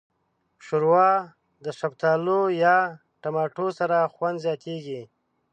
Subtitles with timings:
[0.65, 1.11] ښوروا
[1.63, 2.77] د شفتالو یا
[3.21, 5.01] ټماټو سره خوند زیاتیږي.